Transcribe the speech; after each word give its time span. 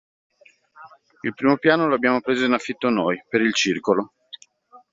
Il 1.21 1.35
primo 1.35 1.57
piano 1.57 1.85
lo 1.87 1.93
abbiamo 1.93 2.21
preso 2.21 2.43
in 2.43 2.53
affitto 2.53 2.89
noi, 2.89 3.23
per 3.29 3.41
il 3.41 3.53
circolo. 3.53 4.13